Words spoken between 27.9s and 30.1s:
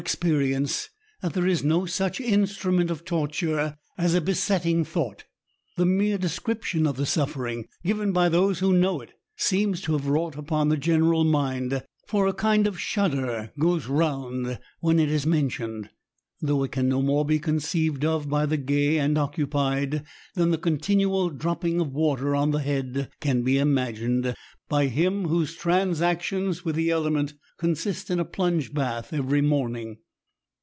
in a plunge bath every morning.